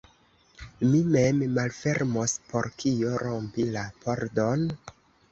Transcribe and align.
Mi 0.91 1.01
mem 1.15 1.41
malfermos, 1.57 2.33
por 2.53 2.69
kio 2.83 3.11
rompi 3.25 3.67
la 3.75 3.83
pordon? 4.07 4.65